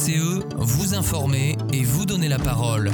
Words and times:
VCE, 0.00 0.40
vous 0.56 0.94
informer 0.94 1.58
et 1.74 1.82
vous 1.82 2.06
donner 2.06 2.28
la 2.28 2.38
parole. 2.38 2.90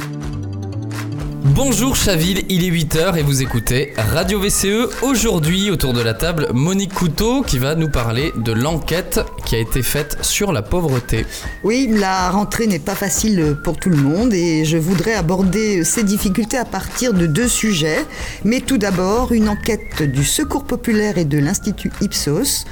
Bonjour 1.44 1.94
Chaville, 1.94 2.42
il 2.48 2.64
est 2.64 2.70
8h 2.70 3.16
et 3.16 3.22
vous 3.22 3.42
écoutez 3.42 3.92
Radio 3.96 4.40
VCE. 4.40 4.88
Aujourd'hui, 5.02 5.70
autour 5.70 5.92
de 5.92 6.00
la 6.00 6.14
table, 6.14 6.48
Monique 6.52 6.92
Couteau 6.92 7.42
qui 7.42 7.58
va 7.58 7.76
nous 7.76 7.88
parler 7.88 8.32
de 8.36 8.50
l'enquête 8.50 9.20
qui 9.44 9.54
a 9.54 9.58
été 9.58 9.82
faite 9.82 10.18
sur 10.22 10.52
la 10.52 10.62
pauvreté. 10.62 11.24
Oui, 11.62 11.88
la 11.88 12.30
rentrée 12.30 12.66
n'est 12.66 12.80
pas 12.80 12.96
facile 12.96 13.56
pour 13.62 13.76
tout 13.76 13.90
le 13.90 13.96
monde 13.96 14.34
et 14.34 14.64
je 14.64 14.76
voudrais 14.76 15.14
aborder 15.14 15.84
ces 15.84 16.02
difficultés 16.02 16.58
à 16.58 16.64
partir 16.64 17.14
de 17.14 17.26
deux 17.26 17.48
sujets. 17.48 18.04
Mais 18.44 18.60
tout 18.60 18.78
d'abord, 18.78 19.30
une 19.30 19.48
enquête 19.48 20.02
du 20.02 20.24
Secours 20.24 20.64
populaire 20.64 21.18
et 21.18 21.24
de 21.24 21.38
l'Institut 21.38 21.92
Ipsos 22.00 22.64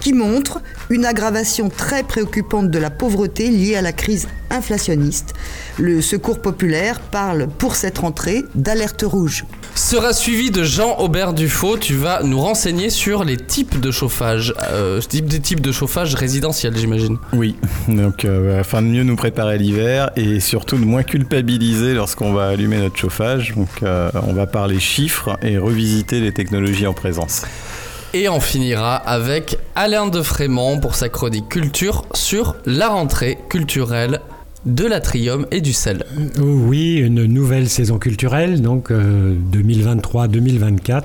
qui 0.00 0.12
montre 0.12 0.60
une 0.88 1.04
aggravation 1.04 1.68
très 1.68 2.02
préoccupante 2.02 2.70
de 2.70 2.78
la 2.78 2.90
pauvreté 2.90 3.48
liée 3.50 3.76
à 3.76 3.82
la 3.82 3.92
crise 3.92 4.28
inflationniste. 4.50 5.34
Le 5.78 6.02
Secours 6.02 6.40
populaire 6.42 7.00
parle 7.00 7.46
pour 7.46 7.76
cette 7.76 7.98
rentrée 7.98 8.44
d'alerte 8.54 9.02
rouge. 9.06 9.44
Sera 9.74 10.12
suivi 10.12 10.50
de 10.50 10.64
Jean 10.64 10.98
Aubert 10.98 11.32
Dufaux. 11.32 11.76
Tu 11.76 11.94
vas 11.94 12.22
nous 12.22 12.40
renseigner 12.40 12.90
sur 12.90 13.22
les 13.24 13.36
types 13.36 13.78
de 13.80 13.90
chauffage, 13.90 14.52
euh, 14.72 15.00
des 15.10 15.40
types 15.40 15.60
de 15.60 15.70
chauffage 15.72 16.14
résidentiel, 16.14 16.76
j'imagine. 16.76 17.18
Oui, 17.32 17.54
donc 17.88 18.24
euh, 18.24 18.60
afin 18.60 18.82
de 18.82 18.88
mieux 18.88 19.04
nous 19.04 19.16
préparer 19.16 19.54
à 19.54 19.56
l'hiver 19.56 20.10
et 20.16 20.40
surtout 20.40 20.76
de 20.76 20.84
moins 20.84 21.04
culpabiliser 21.04 21.94
lorsqu'on 21.94 22.32
va 22.32 22.48
allumer 22.48 22.78
notre 22.78 22.96
chauffage. 22.96 23.54
Donc 23.54 23.68
euh, 23.82 24.10
on 24.26 24.32
va 24.32 24.46
parler 24.46 24.80
chiffres 24.80 25.38
et 25.42 25.56
revisiter 25.56 26.20
les 26.20 26.32
technologies 26.32 26.86
en 26.86 26.94
présence. 26.94 27.42
Et 28.12 28.28
on 28.28 28.40
finira 28.40 28.96
avec 28.96 29.56
Alain 29.76 30.08
de 30.08 30.20
Frémont 30.20 30.80
pour 30.80 30.96
sa 30.96 31.08
chronique 31.08 31.48
culture 31.48 32.04
sur 32.12 32.56
la 32.66 32.88
rentrée 32.88 33.38
culturelle 33.48 34.20
de 34.66 34.84
l'Atrium 34.84 35.46
et 35.52 35.60
du 35.60 35.72
sel. 35.72 36.04
Oui, 36.40 36.96
une 36.96 37.24
nouvelle 37.26 37.68
saison 37.68 38.00
culturelle, 38.00 38.62
donc 38.62 38.90
2023-2024, 38.90 40.90
euh, 40.90 41.02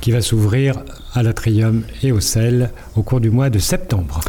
qui 0.00 0.10
va 0.10 0.22
s'ouvrir 0.22 0.82
à 1.14 1.22
l'Atrium 1.22 1.84
et 2.02 2.10
au 2.10 2.18
sel 2.18 2.72
au 2.96 3.04
cours 3.04 3.20
du 3.20 3.30
mois 3.30 3.48
de 3.48 3.60
septembre. 3.60 4.20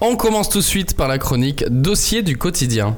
On 0.00 0.16
commence 0.16 0.48
tout 0.48 0.58
de 0.58 0.64
suite 0.64 0.96
par 0.96 1.08
la 1.08 1.18
chronique 1.18 1.66
Dossier 1.68 2.22
du 2.22 2.38
quotidien. 2.38 2.96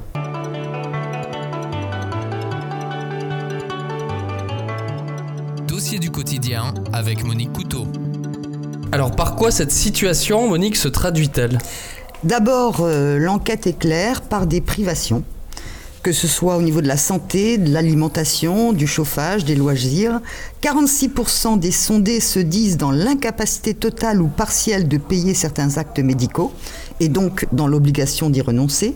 Dossier 5.66 5.98
du 5.98 6.12
quotidien 6.12 6.74
avec 6.92 7.24
Monique 7.24 7.52
Couteau. 7.52 7.88
Alors 8.94 9.10
par 9.12 9.36
quoi 9.36 9.50
cette 9.50 9.72
situation, 9.72 10.50
Monique, 10.50 10.76
se 10.76 10.86
traduit-elle? 10.86 11.56
D'abord, 12.24 12.80
euh, 12.80 13.18
l'enquête 13.18 13.66
est 13.66 13.78
claire 13.78 14.20
par 14.20 14.46
des 14.46 14.60
privations, 14.60 15.24
que 16.02 16.12
ce 16.12 16.28
soit 16.28 16.58
au 16.58 16.62
niveau 16.62 16.82
de 16.82 16.88
la 16.88 16.98
santé, 16.98 17.56
de 17.56 17.72
l'alimentation, 17.72 18.74
du 18.74 18.86
chauffage, 18.86 19.46
des 19.46 19.54
loisirs. 19.54 20.20
46% 20.60 21.58
des 21.58 21.70
sondés 21.70 22.20
se 22.20 22.38
disent 22.38 22.76
dans 22.76 22.90
l'incapacité 22.90 23.72
totale 23.72 24.20
ou 24.20 24.28
partielle 24.28 24.88
de 24.88 24.98
payer 24.98 25.32
certains 25.32 25.78
actes 25.78 25.98
médicaux 25.98 26.52
et 27.00 27.08
donc 27.08 27.46
dans 27.50 27.68
l'obligation 27.68 28.28
d'y 28.28 28.42
renoncer. 28.42 28.94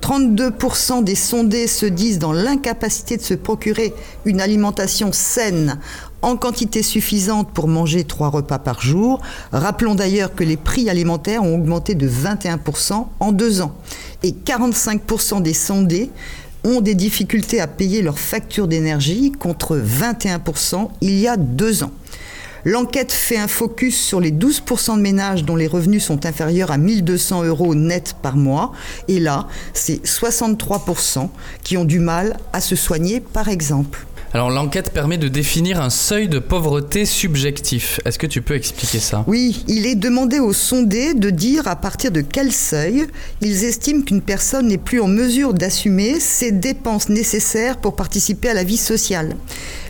32% 0.00 1.04
des 1.04 1.14
sondés 1.14 1.66
se 1.66 1.86
disent 1.86 2.18
dans 2.18 2.32
l'incapacité 2.32 3.16
de 3.16 3.22
se 3.22 3.34
procurer 3.34 3.94
une 4.24 4.40
alimentation 4.40 5.12
saine 5.12 5.78
en 6.22 6.36
quantité 6.36 6.82
suffisante 6.82 7.50
pour 7.52 7.68
manger 7.68 8.04
trois 8.04 8.28
repas 8.28 8.58
par 8.58 8.80
jour. 8.80 9.20
Rappelons 9.52 9.94
d'ailleurs 9.94 10.34
que 10.34 10.44
les 10.44 10.56
prix 10.56 10.90
alimentaires 10.90 11.42
ont 11.42 11.54
augmenté 11.54 11.94
de 11.94 12.08
21% 12.08 13.06
en 13.20 13.32
deux 13.32 13.60
ans. 13.60 13.74
Et 14.22 14.32
45% 14.32 15.42
des 15.42 15.54
sondés 15.54 16.10
ont 16.64 16.80
des 16.80 16.94
difficultés 16.94 17.60
à 17.60 17.66
payer 17.66 18.02
leurs 18.02 18.18
factures 18.18 18.66
d'énergie 18.66 19.32
contre 19.32 19.76
21% 19.76 20.88
il 21.00 21.18
y 21.18 21.28
a 21.28 21.36
deux 21.36 21.84
ans. 21.84 21.92
L'enquête 22.64 23.12
fait 23.12 23.36
un 23.36 23.46
focus 23.46 23.96
sur 23.96 24.20
les 24.20 24.32
12% 24.32 24.96
de 24.96 25.00
ménages 25.00 25.44
dont 25.44 25.54
les 25.54 25.68
revenus 25.68 26.04
sont 26.04 26.26
inférieurs 26.26 26.72
à 26.72 26.76
1200 26.76 27.44
euros 27.44 27.74
net 27.76 28.16
par 28.20 28.36
mois. 28.36 28.72
Et 29.06 29.20
là, 29.20 29.46
c'est 29.74 30.04
63% 30.04 31.28
qui 31.62 31.76
ont 31.76 31.84
du 31.84 32.00
mal 32.00 32.36
à 32.52 32.60
se 32.60 32.74
soigner, 32.74 33.20
par 33.20 33.48
exemple. 33.48 34.07
Alors 34.34 34.50
l'enquête 34.50 34.92
permet 34.92 35.16
de 35.16 35.28
définir 35.28 35.80
un 35.80 35.88
seuil 35.88 36.28
de 36.28 36.38
pauvreté 36.38 37.06
subjectif. 37.06 37.98
Est-ce 38.04 38.18
que 38.18 38.26
tu 38.26 38.42
peux 38.42 38.54
expliquer 38.54 38.98
ça? 38.98 39.24
Oui, 39.26 39.64
il 39.68 39.86
est 39.86 39.94
demandé 39.94 40.38
aux 40.38 40.52
sondés 40.52 41.14
de 41.14 41.30
dire 41.30 41.66
à 41.66 41.76
partir 41.76 42.10
de 42.10 42.20
quel 42.20 42.52
seuil 42.52 43.06
ils 43.40 43.64
estiment 43.64 44.02
qu'une 44.02 44.20
personne 44.20 44.68
n'est 44.68 44.76
plus 44.76 45.00
en 45.00 45.08
mesure 45.08 45.54
d'assumer 45.54 46.20
ses 46.20 46.52
dépenses 46.52 47.08
nécessaires 47.08 47.78
pour 47.78 47.96
participer 47.96 48.50
à 48.50 48.54
la 48.54 48.64
vie 48.64 48.76
sociale. 48.76 49.34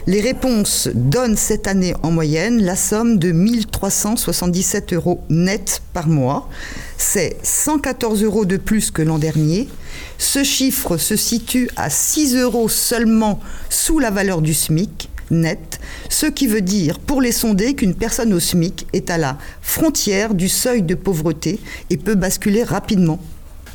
Les 0.08 0.22
réponses 0.22 0.88
donnent 0.94 1.36
cette 1.36 1.68
année 1.68 1.92
en 2.02 2.10
moyenne 2.10 2.62
la 2.62 2.76
somme 2.76 3.18
de 3.18 3.30
1377 3.30 4.94
euros 4.94 5.20
net 5.28 5.82
par 5.92 6.08
mois. 6.08 6.48
C'est 6.96 7.36
114 7.42 8.22
euros 8.22 8.46
de 8.46 8.56
plus 8.56 8.90
que 8.90 9.02
l'an 9.02 9.18
dernier. 9.18 9.68
Ce 10.16 10.44
chiffre 10.44 10.96
se 10.96 11.14
situe 11.14 11.68
à 11.76 11.90
6 11.90 12.36
euros 12.36 12.70
seulement 12.70 13.38
sous 13.68 13.98
la 13.98 14.10
valeur 14.10 14.40
du 14.40 14.54
SMIC 14.54 15.10
net, 15.30 15.78
ce 16.08 16.24
qui 16.24 16.46
veut 16.46 16.62
dire 16.62 17.00
pour 17.00 17.20
les 17.20 17.32
sondés 17.32 17.74
qu'une 17.74 17.94
personne 17.94 18.32
au 18.32 18.40
SMIC 18.40 18.86
est 18.94 19.10
à 19.10 19.18
la 19.18 19.36
frontière 19.60 20.32
du 20.32 20.48
seuil 20.48 20.80
de 20.80 20.94
pauvreté 20.94 21.60
et 21.90 21.98
peut 21.98 22.14
basculer 22.14 22.62
rapidement 22.62 23.20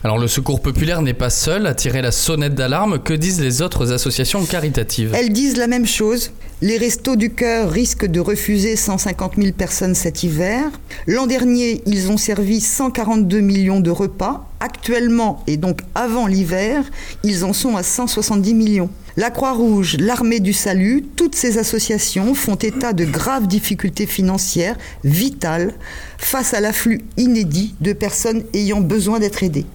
alors 0.04 0.18
le 0.18 0.28
Secours 0.28 0.62
populaire 0.62 1.02
n'est 1.02 1.14
pas 1.14 1.30
seul 1.30 1.66
à 1.66 1.74
tirer 1.74 2.02
la 2.02 2.12
sonnette 2.12 2.56
d'alarme. 2.56 3.00
Que 3.00 3.14
disent 3.14 3.40
les 3.40 3.62
autres 3.62 3.94
associations 3.94 4.44
caritatives 4.44 5.12
Elles 5.14 5.32
disent 5.32 5.56
la 5.56 5.68
même 5.68 5.88
chose. 5.88 6.32
Les 6.62 6.78
restos 6.78 7.16
du 7.16 7.30
cœur 7.30 7.72
risquent 7.72 8.08
de 8.08 8.20
refuser 8.20 8.76
150 8.76 9.36
000 9.38 9.54
personnes 9.54 9.96
cet 9.96 10.24
hiver. 10.24 10.66
L'an 11.08 11.26
dernier, 11.26 11.82
ils 11.86 12.12
ont 12.12 12.18
servi 12.18 12.60
142 12.60 13.40
millions 13.40 13.80
de 13.80 13.92
repas. 13.92 14.50
Actuellement, 14.60 15.42
et 15.48 15.56
donc 15.56 15.80
avant 15.96 16.28
l'hiver, 16.28 16.84
ils 17.24 17.46
en 17.46 17.54
sont 17.54 17.78
à 17.78 17.84
170 17.84 18.54
millions. 18.54 18.90
La 19.16 19.30
Croix-Rouge, 19.30 19.98
l'Armée 20.00 20.40
du 20.40 20.54
Salut, 20.54 21.04
toutes 21.16 21.36
ces 21.36 21.60
associations 21.60 22.34
font 22.34 22.56
état 22.56 22.94
de 22.94 23.06
graves 23.06 23.48
difficultés 23.48 24.08
financières 24.08 24.76
vitales 25.04 25.74
face 26.18 26.54
à 26.54 26.62
l'afflux 26.62 27.02
inédit 27.16 27.76
de 27.80 27.94
personnes 27.94 28.44
ayant 28.54 28.82
besoin 28.82 29.20
d'être 29.20 29.44
aidées. 29.44 29.66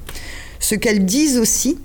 Ce 0.61 0.75
qu'elles 0.75 1.05
disent 1.05 1.39
aussi, 1.39 1.79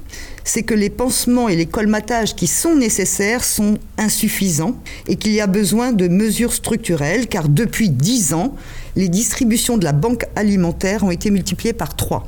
c'est 0.43 0.63
que 0.63 0.73
les 0.73 0.89
pansements 0.89 1.49
et 1.49 1.55
les 1.55 1.65
colmatages 1.65 2.35
qui 2.35 2.47
sont 2.47 2.75
nécessaires 2.75 3.43
sont 3.43 3.77
insuffisants 3.97 4.81
et 5.07 5.15
qu'il 5.15 5.31
y 5.31 5.41
a 5.41 5.47
besoin 5.47 5.91
de 5.91 6.07
mesures 6.07 6.53
structurelles 6.53 7.27
car 7.27 7.49
depuis 7.49 7.89
dix 7.89 8.33
ans, 8.33 8.55
les 8.95 9.09
distributions 9.09 9.77
de 9.77 9.83
la 9.83 9.93
banque 9.93 10.25
alimentaire 10.35 11.03
ont 11.03 11.11
été 11.11 11.31
multipliées 11.31 11.73
par 11.73 11.95
trois. 11.95 12.27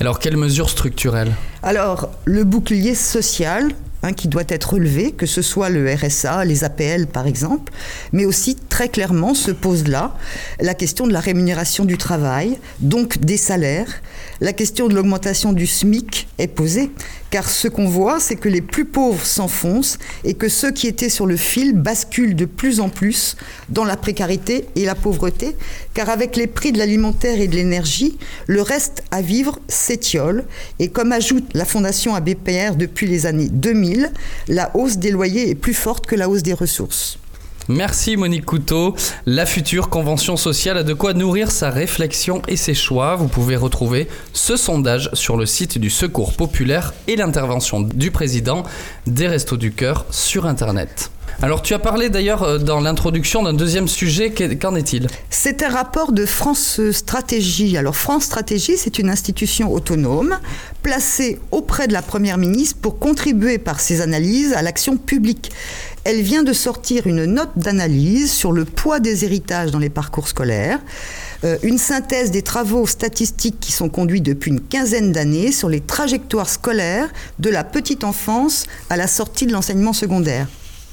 Alors 0.00 0.18
quelles 0.18 0.36
mesures 0.36 0.70
structurelles? 0.70 1.34
Alors 1.62 2.10
le 2.24 2.44
bouclier 2.44 2.94
social 2.94 3.74
Hein, 4.04 4.14
qui 4.14 4.26
doit 4.26 4.42
être 4.48 4.74
relevé, 4.74 5.12
que 5.12 5.26
ce 5.26 5.42
soit 5.42 5.68
le 5.68 5.88
RSA, 5.94 6.44
les 6.44 6.64
APL 6.64 7.06
par 7.06 7.28
exemple, 7.28 7.72
mais 8.10 8.24
aussi 8.24 8.56
très 8.56 8.88
clairement 8.88 9.32
se 9.32 9.52
pose 9.52 9.86
là 9.86 10.16
la 10.60 10.74
question 10.74 11.06
de 11.06 11.12
la 11.12 11.20
rémunération 11.20 11.84
du 11.84 11.96
travail, 11.96 12.58
donc 12.80 13.18
des 13.18 13.36
salaires. 13.36 14.02
La 14.40 14.52
question 14.52 14.88
de 14.88 14.94
l'augmentation 14.94 15.52
du 15.52 15.66
SMIC 15.66 16.26
est 16.38 16.48
posée, 16.48 16.90
car 17.30 17.48
ce 17.48 17.68
qu'on 17.68 17.88
voit, 17.88 18.20
c'est 18.20 18.36
que 18.36 18.48
les 18.48 18.60
plus 18.60 18.84
pauvres 18.84 19.24
s'enfoncent 19.24 19.98
et 20.24 20.34
que 20.34 20.48
ceux 20.48 20.72
qui 20.72 20.86
étaient 20.86 21.08
sur 21.08 21.26
le 21.26 21.36
fil 21.36 21.72
basculent 21.72 22.34
de 22.34 22.44
plus 22.44 22.80
en 22.80 22.88
plus 22.88 23.36
dans 23.68 23.84
la 23.84 23.96
précarité 23.96 24.66
et 24.76 24.84
la 24.84 24.94
pauvreté, 24.94 25.56
car 25.94 26.10
avec 26.10 26.36
les 26.36 26.46
prix 26.46 26.72
de 26.72 26.78
l'alimentaire 26.78 27.40
et 27.40 27.48
de 27.48 27.56
l'énergie, 27.56 28.18
le 28.46 28.62
reste 28.62 29.02
à 29.10 29.22
vivre 29.22 29.58
s'étiole. 29.68 30.44
Et 30.78 30.88
comme 30.88 31.12
ajoute 31.12 31.44
la 31.54 31.64
Fondation 31.64 32.14
ABPR 32.14 32.74
depuis 32.76 33.06
les 33.06 33.26
années 33.26 33.48
2000, 33.48 34.10
la 34.48 34.76
hausse 34.76 34.98
des 34.98 35.10
loyers 35.10 35.48
est 35.48 35.54
plus 35.54 35.74
forte 35.74 36.06
que 36.06 36.16
la 36.16 36.28
hausse 36.28 36.42
des 36.42 36.54
ressources. 36.54 37.18
Merci 37.68 38.16
Monique 38.16 38.44
Couteau. 38.44 38.96
La 39.24 39.46
future 39.46 39.88
convention 39.88 40.36
sociale 40.36 40.78
a 40.78 40.82
de 40.82 40.94
quoi 40.94 41.14
nourrir 41.14 41.50
sa 41.50 41.70
réflexion 41.70 42.42
et 42.48 42.56
ses 42.56 42.74
choix. 42.74 43.14
Vous 43.14 43.28
pouvez 43.28 43.54
retrouver 43.54 44.08
ce 44.32 44.56
sondage 44.56 45.10
sur 45.12 45.36
le 45.36 45.46
site 45.46 45.78
du 45.78 45.88
Secours 45.88 46.32
populaire 46.34 46.92
et 47.06 47.14
l'intervention 47.14 47.80
du 47.80 48.10
président 48.10 48.64
des 49.06 49.28
Restos 49.28 49.56
du 49.56 49.72
Cœur 49.72 50.06
sur 50.10 50.46
Internet. 50.46 51.10
Alors 51.40 51.62
tu 51.62 51.74
as 51.74 51.78
parlé 51.78 52.10
d'ailleurs 52.10 52.42
euh, 52.42 52.58
dans 52.58 52.80
l'introduction 52.80 53.42
d'un 53.42 53.54
deuxième 53.54 53.88
sujet, 53.88 54.32
qu'en 54.32 54.74
est-il? 54.74 55.08
C'est 55.30 55.62
un 55.62 55.70
rapport 55.70 56.12
de 56.12 56.26
France 56.26 56.80
Stratégie. 56.92 57.76
Alors 57.76 57.96
France 57.96 58.24
Stratégie, 58.24 58.76
c'est 58.76 58.98
une 58.98 59.08
institution 59.08 59.72
autonome 59.72 60.38
placée 60.82 61.40
auprès 61.50 61.88
de 61.88 61.92
la 61.92 62.02
Première 62.02 62.38
ministre 62.38 62.76
pour 62.80 62.98
contribuer 62.98 63.58
par 63.58 63.80
ses 63.80 64.02
analyses 64.02 64.52
à 64.52 64.62
l'action 64.62 64.96
publique. 64.96 65.50
Elle 66.04 66.22
vient 66.22 66.42
de 66.42 66.52
sortir 66.52 67.06
une 67.06 67.24
note 67.24 67.56
d'analyse 67.56 68.32
sur 68.32 68.52
le 68.52 68.64
poids 68.64 69.00
des 69.00 69.24
héritages 69.24 69.70
dans 69.70 69.78
les 69.78 69.90
parcours 69.90 70.28
scolaires, 70.28 70.80
euh, 71.44 71.58
une 71.62 71.78
synthèse 71.78 72.30
des 72.30 72.42
travaux 72.42 72.86
statistiques 72.86 73.60
qui 73.60 73.72
sont 73.72 73.88
conduits 73.88 74.20
depuis 74.20 74.50
une 74.50 74.60
quinzaine 74.60 75.12
d'années 75.12 75.52
sur 75.52 75.68
les 75.68 75.80
trajectoires 75.80 76.48
scolaires 76.48 77.08
de 77.38 77.50
la 77.50 77.64
petite 77.64 78.04
enfance 78.04 78.66
à 78.90 78.96
la 78.96 79.06
sortie 79.06 79.46
de 79.46 79.52
l'enseignement 79.52 79.92
secondaire. 79.92 80.48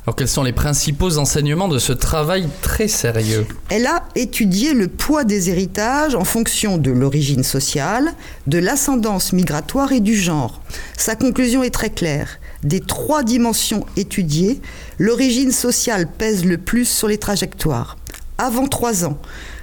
Alors 0.06 0.16
quels 0.16 0.30
sont 0.30 0.44
les 0.44 0.54
principaux 0.54 1.18
enseignements 1.18 1.68
de 1.68 1.78
ce 1.78 1.92
travail 1.92 2.48
très 2.62 2.88
sérieux? 2.88 3.46
Elle 3.70 3.86
a 3.86 4.06
étudié 4.16 4.74
le 4.74 4.88
poids 4.88 5.24
des 5.24 5.50
héritages 5.50 6.16
en 6.16 6.24
fonction 6.24 6.78
de 6.78 6.90
l'origine 6.90 7.44
sociale, 7.44 8.14
de 8.48 8.58
l'ascendance 8.58 9.34
migratoire 9.34 9.92
et 9.92 10.00
du 10.00 10.16
genre. 10.16 10.62
Sa 10.98 11.16
conclusion 11.16 11.64
est 11.64 11.70
très 11.70 11.90
claire. 11.90 12.40
Des 12.64 12.82
trois 12.82 13.24
dimensions 13.24 13.86
étudiées, 13.96 14.60
l'origine 14.98 15.52
sociale 15.52 16.08
pèse 16.08 16.44
le 16.44 16.58
plus 16.58 16.86
sur 16.86 17.08
les 17.08 17.18
trajectoires. 17.18 17.98
Avant 18.38 18.68
trois 18.68 19.06
ans, 19.06 19.18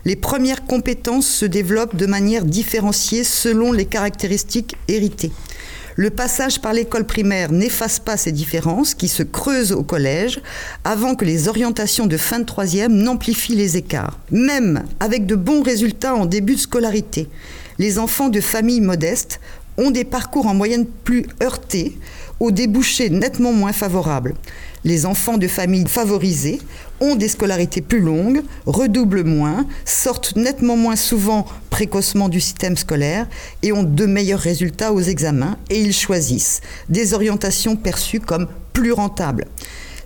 les 0.07 0.17
premières 0.17 0.65
compétences 0.65 1.27
se 1.27 1.45
développent 1.45 1.97
de 1.97 2.07
manière 2.07 2.45
différenciée 2.45 3.25
selon 3.25 3.73
les 3.73 3.85
caractéristiques 3.85 4.77
héritées. 4.89 5.33
Le 5.99 6.11
passage 6.11 6.61
par 6.61 6.75
l'école 6.75 7.07
primaire 7.07 7.53
n'efface 7.53 7.99
pas 7.99 8.19
ces 8.19 8.33
différences 8.33 8.95
qui 8.95 9.09
se 9.09 9.23
creusent 9.23 9.73
au 9.73 9.83
collège 9.83 10.41
avant 10.85 11.15
que 11.15 11.25
les 11.25 11.49
orientations 11.49 12.07
de 12.07 12.19
fin 12.19 12.39
de 12.39 12.45
troisième 12.45 12.95
n'amplifient 12.95 13.57
les 13.57 13.79
écarts. 13.79 14.19
Même 14.31 14.85
avec 15.01 15.25
de 15.27 15.35
bons 15.35 15.63
résultats 15.63 16.15
en 16.15 16.27
début 16.27 16.55
de 16.55 16.61
scolarité, 16.61 17.29
les 17.79 17.99
enfants 17.99 18.29
de 18.29 18.43
familles 18.43 18.83
modestes 18.83 19.41
ont 19.79 19.91
des 19.91 20.05
parcours 20.05 20.47
en 20.47 20.55
moyenne 20.55 20.87
plus 20.87 21.27
heurtés, 21.43 21.97
aux 22.41 22.51
débouchés 22.51 23.11
nettement 23.11 23.53
moins 23.53 23.73
favorables. 23.73 24.35
Les 24.85 25.05
enfants 25.05 25.39
de 25.39 25.49
familles 25.49 25.89
favorisées 25.89 26.61
ont 27.01 27.17
des 27.17 27.29
scolarités 27.29 27.81
plus 27.81 28.01
longues, 28.01 28.43
redoublent 28.67 29.25
moins, 29.25 29.67
sortent 29.85 30.37
nettement 30.37 30.77
moins 30.77 30.97
souvent 30.97 31.47
précocement 31.71 32.29
du 32.29 32.41
système 32.41 32.77
scolaire 32.77 33.27
et 33.63 33.73
ont 33.73 33.83
de 33.83 34.07
meilleurs 34.07 34.41
résultats 34.41 34.93
aux 34.93 35.01
examens 35.01 35.59
et 35.71 35.81
ils 35.81 35.93
choisissent 35.93 36.61
des 36.89 37.15
orientations 37.15 37.77
perçues 37.77 38.21
comme 38.21 38.49
plus 38.73 38.93
rentables. 38.93 39.47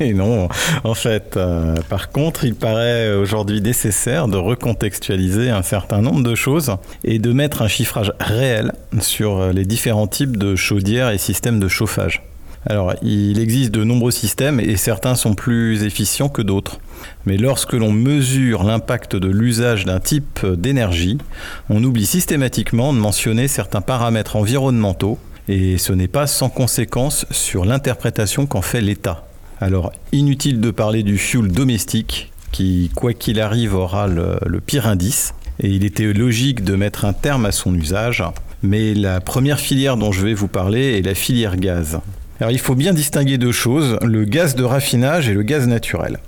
Non. 0.14 0.48
En 0.84 0.94
fait, 0.94 1.36
euh, 1.36 1.74
par 1.88 2.10
contre, 2.10 2.44
il 2.44 2.54
paraît 2.54 3.14
aujourd'hui 3.14 3.60
nécessaire 3.60 4.28
de 4.28 4.36
recontextualiser 4.36 5.50
un 5.50 5.62
certain 5.62 6.00
nombre 6.00 6.22
de 6.22 6.34
choses 6.34 6.76
et 7.04 7.18
de 7.18 7.32
mettre 7.32 7.62
un 7.62 7.68
chiffrage 7.68 8.12
réel 8.20 8.72
sur 9.00 9.52
les 9.52 9.64
différents 9.64 10.06
types 10.06 10.36
de 10.36 10.56
chaudières 10.56 11.10
et 11.10 11.18
systèmes 11.18 11.60
de 11.60 11.68
chauffage. 11.68 12.22
Alors, 12.66 12.94
il 13.02 13.38
existe 13.38 13.70
de 13.70 13.84
nombreux 13.84 14.10
systèmes 14.10 14.60
et 14.60 14.76
certains 14.76 15.14
sont 15.14 15.34
plus 15.34 15.84
efficients 15.84 16.28
que 16.28 16.42
d'autres. 16.42 16.80
Mais 17.24 17.36
lorsque 17.36 17.72
l'on 17.72 17.92
mesure 17.92 18.64
l'impact 18.64 19.16
de 19.16 19.28
l'usage 19.28 19.84
d'un 19.84 20.00
type 20.00 20.44
d'énergie, 20.44 21.18
on 21.70 21.82
oublie 21.84 22.06
systématiquement 22.06 22.92
de 22.92 22.98
mentionner 22.98 23.48
certains 23.48 23.80
paramètres 23.80 24.36
environnementaux 24.36 25.18
et 25.48 25.78
ce 25.78 25.92
n'est 25.92 26.08
pas 26.08 26.26
sans 26.26 26.50
conséquence 26.50 27.24
sur 27.30 27.64
l'interprétation 27.64 28.46
qu'en 28.46 28.62
fait 28.62 28.80
l'État. 28.80 29.26
Alors, 29.60 29.92
inutile 30.12 30.60
de 30.60 30.70
parler 30.70 31.02
du 31.02 31.16
fuel 31.16 31.48
domestique 31.48 32.32
qui, 32.52 32.90
quoi 32.94 33.12
qu'il 33.12 33.40
arrive, 33.40 33.74
aura 33.74 34.06
le, 34.08 34.38
le 34.46 34.60
pire 34.60 34.86
indice 34.86 35.34
et 35.60 35.68
il 35.68 35.84
était 35.84 36.12
logique 36.12 36.64
de 36.64 36.76
mettre 36.76 37.04
un 37.04 37.12
terme 37.12 37.46
à 37.46 37.52
son 37.52 37.74
usage. 37.74 38.22
Mais 38.62 38.94
la 38.94 39.20
première 39.20 39.60
filière 39.60 39.96
dont 39.96 40.12
je 40.12 40.24
vais 40.24 40.34
vous 40.34 40.48
parler 40.48 40.98
est 40.98 41.02
la 41.02 41.14
filière 41.14 41.56
gaz. 41.56 42.00
Il 42.40 42.58
faut 42.58 42.74
bien 42.74 42.92
distinguer 42.92 43.36
deux 43.36 43.52
choses, 43.52 43.98
le 44.02 44.24
gaz 44.24 44.54
de 44.54 44.62
raffinage 44.62 45.28
et 45.28 45.34
le 45.34 45.42
gaz 45.42 45.66
naturel. 45.66 46.18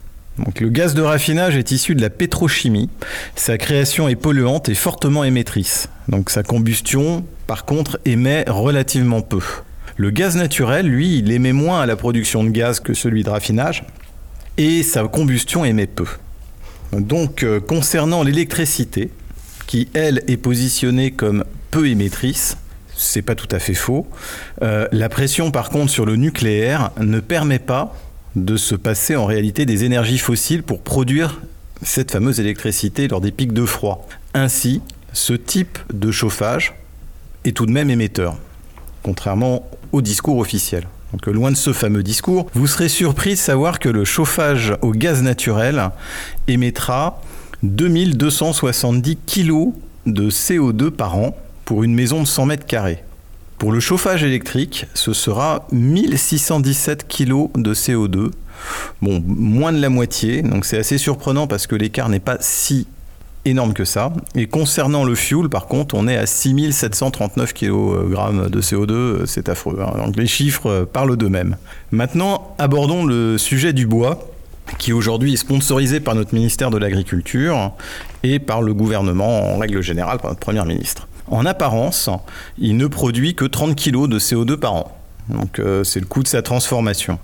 Le 0.60 0.68
gaz 0.68 0.94
de 0.94 1.02
raffinage 1.02 1.56
est 1.56 1.70
issu 1.70 1.94
de 1.94 2.00
la 2.00 2.10
pétrochimie. 2.10 2.88
Sa 3.36 3.58
création 3.58 4.08
est 4.08 4.16
polluante 4.16 4.68
et 4.68 4.74
fortement 4.74 5.22
émettrice. 5.22 5.88
Donc 6.08 6.30
sa 6.30 6.42
combustion, 6.42 7.24
par 7.46 7.64
contre, 7.64 8.00
émet 8.04 8.44
relativement 8.48 9.20
peu. 9.20 9.40
Le 9.96 10.10
gaz 10.10 10.36
naturel, 10.36 10.86
lui, 10.86 11.18
il 11.18 11.30
émet 11.30 11.52
moins 11.52 11.82
à 11.82 11.86
la 11.86 11.96
production 11.96 12.42
de 12.42 12.50
gaz 12.50 12.80
que 12.80 12.94
celui 12.94 13.22
de 13.22 13.30
raffinage 13.30 13.84
et 14.56 14.82
sa 14.82 15.06
combustion 15.08 15.64
émet 15.64 15.86
peu. 15.86 16.06
Donc 16.92 17.42
euh, 17.42 17.60
concernant 17.60 18.22
l'électricité, 18.22 19.10
qui 19.66 19.88
elle 19.94 20.22
est 20.26 20.36
positionnée 20.36 21.12
comme 21.12 21.44
peu 21.70 21.88
émettrice, 21.88 22.56
c'est 23.00 23.22
pas 23.22 23.34
tout 23.34 23.48
à 23.50 23.58
fait 23.58 23.74
faux. 23.74 24.06
Euh, 24.62 24.86
la 24.92 25.08
pression, 25.08 25.50
par 25.50 25.70
contre, 25.70 25.90
sur 25.90 26.04
le 26.04 26.16
nucléaire 26.16 26.90
ne 27.00 27.18
permet 27.20 27.58
pas 27.58 27.94
de 28.36 28.56
se 28.56 28.74
passer 28.74 29.16
en 29.16 29.24
réalité 29.24 29.66
des 29.66 29.84
énergies 29.84 30.18
fossiles 30.18 30.62
pour 30.62 30.82
produire 30.82 31.40
cette 31.82 32.10
fameuse 32.10 32.38
électricité 32.38 33.08
lors 33.08 33.20
des 33.20 33.32
pics 33.32 33.52
de 33.52 33.64
froid. 33.64 34.06
Ainsi, 34.34 34.82
ce 35.12 35.32
type 35.32 35.78
de 35.92 36.10
chauffage 36.10 36.74
est 37.44 37.56
tout 37.56 37.66
de 37.66 37.72
même 37.72 37.90
émetteur, 37.90 38.36
contrairement 39.02 39.68
au 39.92 40.02
discours 40.02 40.38
officiel. 40.38 40.86
Donc 41.12 41.26
loin 41.26 41.50
de 41.50 41.56
ce 41.56 41.72
fameux 41.72 42.04
discours, 42.04 42.46
vous 42.54 42.66
serez 42.68 42.88
surpris 42.88 43.30
de 43.30 43.36
savoir 43.36 43.80
que 43.80 43.88
le 43.88 44.04
chauffage 44.04 44.74
au 44.82 44.92
gaz 44.92 45.22
naturel 45.22 45.90
émettra 46.46 47.20
2270 47.64 49.16
kg 49.26 49.72
de 50.06 50.30
CO2 50.30 50.90
par 50.90 51.16
an 51.16 51.36
pour 51.70 51.84
une 51.84 51.94
maison 51.94 52.20
de 52.20 52.26
100 52.26 52.46
mètres 52.46 52.66
carrés. 52.66 53.04
Pour 53.58 53.70
le 53.70 53.78
chauffage 53.78 54.24
électrique, 54.24 54.86
ce 54.92 55.12
sera 55.12 55.68
1617 55.70 57.06
kg 57.06 57.46
de 57.54 57.74
CO2. 57.74 58.32
Bon, 59.00 59.22
moins 59.24 59.72
de 59.72 59.80
la 59.80 59.88
moitié, 59.88 60.42
donc 60.42 60.64
c'est 60.64 60.78
assez 60.78 60.98
surprenant 60.98 61.46
parce 61.46 61.68
que 61.68 61.76
l'écart 61.76 62.08
n'est 62.08 62.18
pas 62.18 62.38
si 62.40 62.88
énorme 63.44 63.72
que 63.72 63.84
ça. 63.84 64.12
Et 64.34 64.48
concernant 64.48 65.04
le 65.04 65.14
fuel, 65.14 65.48
par 65.48 65.68
contre, 65.68 65.94
on 65.94 66.08
est 66.08 66.16
à 66.16 66.26
6739 66.26 67.52
kg 67.52 68.50
de 68.50 68.60
CO2, 68.60 69.26
c'est 69.26 69.48
affreux. 69.48 69.78
Hein. 69.80 69.96
Donc 70.06 70.16
les 70.16 70.26
chiffres 70.26 70.88
parlent 70.92 71.16
d'eux-mêmes. 71.16 71.56
Maintenant, 71.92 72.56
abordons 72.58 73.04
le 73.04 73.38
sujet 73.38 73.72
du 73.72 73.86
bois 73.86 74.28
qui 74.78 74.92
aujourd'hui 74.92 75.34
est 75.34 75.36
sponsorisé 75.36 76.00
par 76.00 76.16
notre 76.16 76.34
ministère 76.34 76.70
de 76.70 76.78
l'Agriculture 76.78 77.72
et 78.24 78.40
par 78.40 78.60
le 78.60 78.74
gouvernement 78.74 79.54
en 79.54 79.58
règle 79.58 79.82
générale, 79.82 80.18
par 80.18 80.30
notre 80.30 80.40
Première 80.40 80.66
ministre. 80.66 81.06
En 81.30 81.46
apparence, 81.46 82.10
il 82.58 82.76
ne 82.76 82.86
produit 82.86 83.34
que 83.34 83.44
30 83.44 83.76
kg 83.76 84.08
de 84.08 84.18
CO2 84.18 84.56
par 84.56 84.74
an. 84.74 84.96
Donc 85.28 85.58
euh, 85.58 85.84
c'est 85.84 86.00
le 86.00 86.06
coût 86.06 86.22
de 86.22 86.28
sa 86.28 86.42
transformation. 86.42 87.18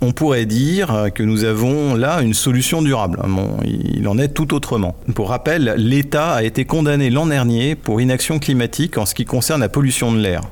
On 0.00 0.12
pourrait 0.12 0.46
dire 0.46 1.08
que 1.12 1.24
nous 1.24 1.42
avons 1.42 1.96
là 1.96 2.22
une 2.22 2.34
solution 2.34 2.82
durable. 2.82 3.20
Il 3.64 4.06
en 4.06 4.16
est 4.16 4.28
tout 4.28 4.54
autrement. 4.54 4.94
Pour 5.16 5.30
rappel, 5.30 5.74
l'État 5.76 6.34
a 6.34 6.44
été 6.44 6.64
condamné 6.64 7.10
l'an 7.10 7.26
dernier 7.26 7.74
pour 7.74 8.00
inaction 8.00 8.38
climatique 8.38 8.96
en 8.96 9.06
ce 9.06 9.14
qui 9.14 9.24
concerne 9.24 9.60
la 9.60 9.68
pollution 9.68 10.12
de 10.12 10.18
l'air. 10.18 10.42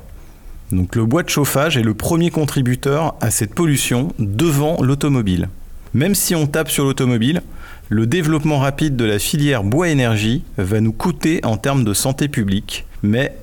Donc 0.73 0.97
le 0.97 1.05
bois 1.05 1.23
de 1.23 1.29
chauffage 1.29 1.77
est 1.77 1.83
le 1.83 1.93
premier 1.93 2.29
contributeur 2.29 3.15
à 3.21 3.31
cette 3.31 3.55
pollution 3.55 4.09
devant 4.19 4.81
l'automobile. 4.81 5.47
Même 5.93 6.13
si 6.13 6.35
on 6.35 6.45
tape 6.45 6.69
sur 6.69 6.83
l'automobile, 6.83 7.41
le 7.89 8.05
développement 8.05 8.59
rapide 8.59 8.95
de 8.95 9.05
la 9.05 9.17
filière 9.17 9.63
bois-énergie 9.63 10.43
va 10.57 10.81
nous 10.81 10.91
coûter 10.91 11.39
en 11.45 11.55
termes 11.55 11.85
de 11.85 11.93
santé 11.93 12.27
publique, 12.27 12.85
mais 13.01 13.33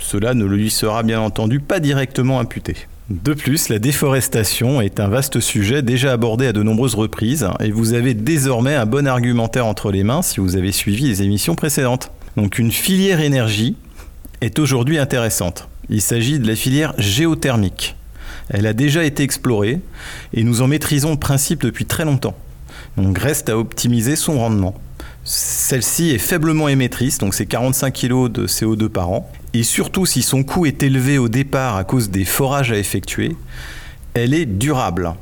cela 0.00 0.32
ne 0.32 0.46
lui 0.46 0.70
sera 0.70 1.02
bien 1.02 1.20
entendu 1.20 1.60
pas 1.60 1.78
directement 1.78 2.40
imputé. 2.40 2.76
De 3.10 3.34
plus, 3.34 3.68
la 3.68 3.78
déforestation 3.78 4.80
est 4.80 4.98
un 4.98 5.08
vaste 5.08 5.40
sujet 5.40 5.82
déjà 5.82 6.12
abordé 6.12 6.46
à 6.46 6.52
de 6.52 6.62
nombreuses 6.62 6.94
reprises 6.94 7.46
et 7.60 7.70
vous 7.70 7.92
avez 7.92 8.14
désormais 8.14 8.74
un 8.74 8.86
bon 8.86 9.06
argumentaire 9.06 9.66
entre 9.66 9.90
les 9.90 10.04
mains 10.04 10.22
si 10.22 10.40
vous 10.40 10.56
avez 10.56 10.72
suivi 10.72 11.08
les 11.08 11.22
émissions 11.22 11.54
précédentes. 11.54 12.10
Donc 12.38 12.58
une 12.58 12.72
filière 12.72 13.20
énergie 13.20 13.76
est 14.40 14.58
aujourd'hui 14.58 14.96
intéressante. 14.98 15.68
Il 15.90 16.00
s'agit 16.00 16.38
de 16.38 16.48
la 16.48 16.56
filière 16.56 16.94
géothermique. 16.96 17.96
Elle 18.48 18.66
a 18.66 18.72
déjà 18.72 19.04
été 19.04 19.22
explorée 19.22 19.80
et 20.32 20.44
nous 20.44 20.62
en 20.62 20.68
maîtrisons 20.68 21.10
le 21.10 21.18
principe 21.18 21.62
depuis 21.62 21.84
très 21.84 22.06
longtemps. 22.06 22.36
Donc 22.96 23.18
reste 23.18 23.48
à 23.48 23.58
optimiser 23.58 24.16
son 24.16 24.38
rendement. 24.38 24.74
Celle-ci 25.24 26.10
est 26.10 26.18
faiblement 26.18 26.68
émettrice, 26.68 27.18
donc 27.18 27.34
c'est 27.34 27.46
45 27.46 27.92
kg 27.92 28.28
de 28.28 28.46
CO2 28.46 28.88
par 28.88 29.10
an. 29.10 29.30
Et 29.54 29.62
surtout, 29.62 30.04
si 30.04 30.22
son 30.22 30.42
coût 30.42 30.66
est 30.66 30.82
élevé 30.82 31.18
au 31.18 31.28
départ 31.28 31.76
à 31.76 31.84
cause 31.84 32.10
des 32.10 32.24
forages 32.24 32.72
à 32.72 32.78
effectuer, 32.78 33.36
elle 34.14 34.34
est 34.34 34.46
durable. 34.46 35.14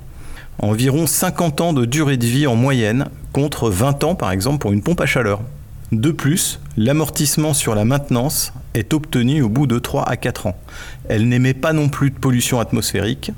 Environ 0.59 1.07
50 1.07 1.61
ans 1.61 1.73
de 1.73 1.85
durée 1.85 2.17
de 2.17 2.27
vie 2.27 2.47
en 2.47 2.57
moyenne, 2.57 3.09
contre 3.33 3.71
20 3.71 4.05
ans 4.05 4.15
par 4.15 4.31
exemple 4.31 4.59
pour 4.59 4.73
une 4.73 4.83
pompe 4.83 5.01
à 5.01 5.07
chaleur. 5.07 5.43
De 5.93 6.13
plus, 6.13 6.61
l'amortissement 6.77 7.53
sur 7.53 7.75
la 7.75 7.85
maintenance 7.85 8.53
est 8.75 8.95
obtenu 8.95 9.43
au 9.43 9.49
bout 9.49 9.67
de 9.67 9.79
3 9.79 10.09
à 10.09 10.17
4 10.17 10.47
ans. 10.47 10.57
Elle 11.09 11.29
n'émet 11.29 11.55
pas 11.55 11.73
non 11.73 11.89
plus 11.89 12.11
de 12.11 12.19
pollution 12.19 12.61
atmosphérique, 12.61 13.33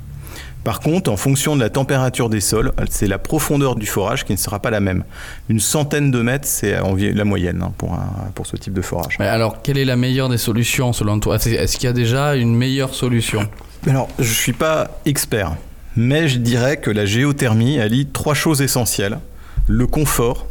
par 0.63 0.79
contre, 0.79 1.11
en 1.11 1.17
fonction 1.17 1.55
de 1.55 1.61
la 1.61 1.69
température 1.69 2.29
des 2.29 2.39
sols, 2.39 2.71
c'est 2.89 3.07
la 3.07 3.17
profondeur 3.17 3.75
du 3.75 3.85
forage 3.85 4.23
qui 4.23 4.31
ne 4.31 4.37
sera 4.37 4.59
pas 4.59 4.69
la 4.69 4.79
même. 4.79 5.03
Une 5.49 5.59
centaine 5.59 6.09
de 6.09 6.21
mètres, 6.21 6.47
c'est 6.47 6.73
la 6.73 7.25
moyenne 7.25 7.61
hein, 7.63 7.73
pour, 7.77 7.97
pour 8.33 8.47
ce 8.47 8.55
type 8.55 8.73
de 8.73 8.81
forage. 8.81 9.17
alors, 9.19 9.61
quelle 9.61 9.77
est 9.77 9.85
la 9.85 9.95
meilleure 9.95 10.29
des 10.29 10.37
solutions 10.37 10.93
selon 10.93 11.19
toi? 11.19 11.35
Est-ce 11.35 11.77
qu'il 11.77 11.85
y 11.85 11.89
a 11.89 11.93
déjà 11.93 12.35
une 12.35 12.55
meilleure 12.55 12.93
solution? 12.93 13.47
Alors, 13.87 14.07
je 14.17 14.29
ne 14.29 14.33
suis 14.33 14.53
pas 14.53 14.91
expert, 15.05 15.57
mais 15.97 16.29
je 16.29 16.37
dirais 16.37 16.77
que 16.77 16.89
la 16.89 17.05
géothermie 17.05 17.81
allie 17.81 18.05
trois 18.05 18.33
choses 18.33 18.61
essentielles. 18.61 19.19
Le 19.67 19.87
confort, 19.87 20.47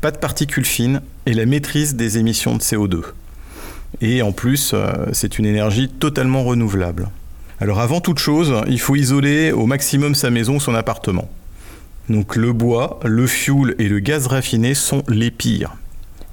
pas 0.00 0.10
de 0.10 0.16
particules 0.16 0.64
fines 0.64 1.02
et 1.26 1.34
la 1.34 1.44
maîtrise 1.44 1.94
des 1.96 2.16
émissions 2.16 2.56
de 2.56 2.62
CO2. 2.62 3.02
Et 4.00 4.22
en 4.22 4.32
plus, 4.32 4.72
euh, 4.72 4.90
c'est 5.12 5.38
une 5.38 5.44
énergie 5.44 5.88
totalement 5.88 6.44
renouvelable. 6.44 7.08
Alors 7.62 7.78
avant 7.78 8.00
toute 8.00 8.18
chose, 8.18 8.52
il 8.66 8.80
faut 8.80 8.96
isoler 8.96 9.52
au 9.52 9.66
maximum 9.66 10.16
sa 10.16 10.30
maison 10.30 10.56
ou 10.56 10.60
son 10.60 10.74
appartement. 10.74 11.30
Donc 12.08 12.34
le 12.34 12.52
bois, 12.52 12.98
le 13.04 13.28
fioul 13.28 13.76
et 13.78 13.86
le 13.86 14.00
gaz 14.00 14.26
raffiné 14.26 14.74
sont 14.74 15.04
les 15.06 15.30
pires. 15.30 15.76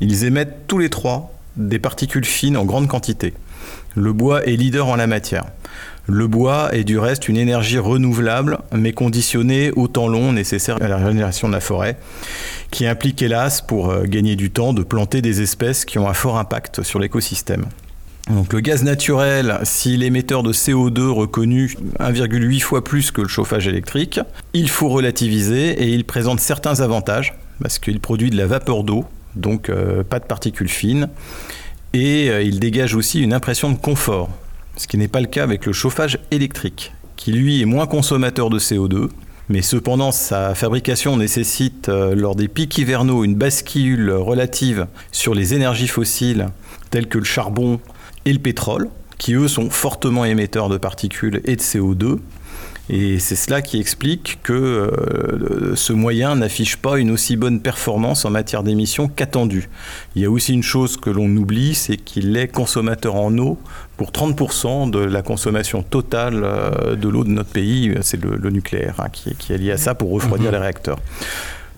Ils 0.01 0.23
émettent 0.23 0.65
tous 0.65 0.79
les 0.79 0.89
trois 0.89 1.31
des 1.55 1.77
particules 1.77 2.25
fines 2.25 2.57
en 2.57 2.65
grande 2.65 2.87
quantité. 2.87 3.35
Le 3.93 4.11
bois 4.11 4.43
est 4.47 4.55
leader 4.55 4.87
en 4.87 4.95
la 4.95 5.05
matière. 5.05 5.45
Le 6.07 6.25
bois 6.25 6.75
est 6.75 6.83
du 6.83 6.97
reste 6.97 7.29
une 7.29 7.37
énergie 7.37 7.77
renouvelable, 7.77 8.57
mais 8.73 8.93
conditionnée 8.93 9.69
au 9.75 9.87
temps 9.87 10.07
long 10.07 10.33
nécessaire 10.33 10.81
à 10.81 10.87
la 10.87 10.97
régénération 10.97 11.47
de 11.47 11.53
la 11.53 11.59
forêt, 11.59 11.99
qui 12.71 12.87
implique 12.87 13.21
hélas, 13.21 13.61
pour 13.61 13.91
euh, 13.91 14.05
gagner 14.05 14.35
du 14.35 14.49
temps, 14.49 14.73
de 14.73 14.81
planter 14.81 15.21
des 15.21 15.43
espèces 15.43 15.85
qui 15.85 15.99
ont 15.99 16.09
un 16.09 16.15
fort 16.15 16.39
impact 16.39 16.81
sur 16.81 16.97
l'écosystème. 16.97 17.67
Le 18.29 18.59
gaz 18.59 18.83
naturel, 18.83 19.59
si 19.63 19.97
l'émetteur 19.97 20.43
de 20.43 20.53
CO2 20.53 21.07
reconnu 21.07 21.75
1,8 21.99 22.59
fois 22.59 22.83
plus 22.83 23.09
que 23.09 23.21
le 23.21 23.27
chauffage 23.27 23.67
électrique, 23.67 24.19
il 24.53 24.69
faut 24.69 24.89
relativiser 24.89 25.71
et 25.71 25.87
il 25.87 26.05
présente 26.05 26.39
certains 26.39 26.79
avantages 26.81 27.33
parce 27.59 27.79
qu'il 27.79 27.99
produit 27.99 28.29
de 28.29 28.37
la 28.37 28.45
vapeur 28.45 28.83
d'eau, 28.83 29.05
donc 29.35 29.69
euh, 29.69 30.03
pas 30.03 30.19
de 30.19 30.25
particules 30.25 30.69
fines, 30.69 31.09
et 31.93 32.29
euh, 32.29 32.43
il 32.43 32.59
dégage 32.59 32.93
aussi 32.93 33.19
une 33.19 33.33
impression 33.33 33.71
de 33.71 33.77
confort, 33.77 34.29
ce 34.77 34.87
qui 34.87 34.97
n'est 34.97 35.07
pas 35.07 35.21
le 35.21 35.27
cas 35.27 35.43
avec 35.43 35.65
le 35.65 35.73
chauffage 35.73 36.19
électrique, 36.29 36.93
qui 37.15 37.31
lui 37.31 37.61
est 37.61 37.65
moins 37.65 37.87
consommateur 37.87 38.51
de 38.51 38.59
CO2, 38.59 39.09
mais 39.49 39.63
cependant 39.63 40.11
sa 40.11 40.53
fabrication 40.53 41.17
nécessite 41.17 41.89
euh, 41.89 42.13
lors 42.13 42.35
des 42.35 42.47
pics 42.47 42.77
hivernaux 42.77 43.23
une 43.23 43.35
bascule 43.35 44.11
relative 44.11 44.85
sur 45.11 45.33
les 45.33 45.55
énergies 45.55 45.87
fossiles 45.87 46.49
telles 46.91 47.07
que 47.07 47.17
le 47.17 47.23
charbon, 47.23 47.79
et 48.29 48.33
le 48.33 48.39
pétrole, 48.39 48.89
qui 49.17 49.33
eux 49.33 49.47
sont 49.47 49.69
fortement 49.69 50.23
émetteurs 50.23 50.69
de 50.69 50.77
particules 50.77 51.41
et 51.45 51.55
de 51.55 51.61
CO2. 51.61 52.19
Et 52.91 53.19
c'est 53.19 53.35
cela 53.35 53.61
qui 53.61 53.79
explique 53.79 54.39
que 54.41 54.53
euh, 54.53 55.75
ce 55.75 55.93
moyen 55.93 56.35
n'affiche 56.35 56.77
pas 56.77 56.97
une 56.97 57.11
aussi 57.11 57.35
bonne 57.35 57.61
performance 57.61 58.25
en 58.25 58.31
matière 58.31 58.63
d'émissions 58.63 59.07
qu'attendu. 59.07 59.69
Il 60.15 60.23
y 60.23 60.25
a 60.25 60.31
aussi 60.31 60.53
une 60.53 60.63
chose 60.63 60.97
que 60.97 61.11
l'on 61.11 61.27
oublie, 61.35 61.75
c'est 61.75 61.97
qu'il 61.97 62.35
est 62.35 62.47
consommateur 62.47 63.15
en 63.15 63.35
eau 63.37 63.59
pour 63.97 64.11
30% 64.11 64.89
de 64.89 64.99
la 64.99 65.21
consommation 65.21 65.83
totale 65.83 66.41
euh, 66.43 66.95
de 66.95 67.07
l'eau 67.09 67.23
de 67.23 67.29
notre 67.29 67.51
pays. 67.51 67.93
C'est 68.01 68.23
le, 68.23 68.49
nucléaire 68.49 68.95
hein, 68.99 69.09
qui, 69.11 69.53
est 69.53 69.57
lié 69.57 69.71
à 69.71 69.77
ça 69.77 69.93
pour 69.93 70.11
refroidir 70.11 70.47
mhm. 70.47 70.53
les 70.53 70.61
réacteurs. 70.61 70.99